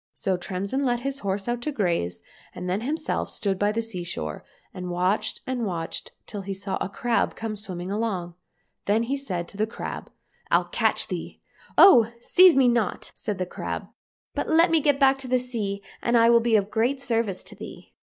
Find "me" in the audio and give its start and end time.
12.54-12.68, 14.70-14.80